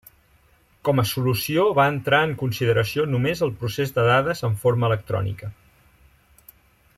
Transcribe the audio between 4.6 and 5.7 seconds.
forma electrònica.